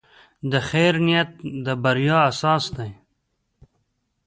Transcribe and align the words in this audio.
د 0.51 0.53
خیر 0.69 0.93
نیت 1.05 1.31
د 1.65 1.67
بریا 1.83 2.17
اساس 2.31 2.63
دی. 2.77 2.91